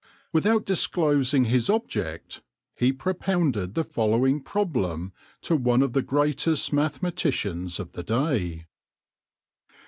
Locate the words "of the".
5.83-6.01, 7.79-8.01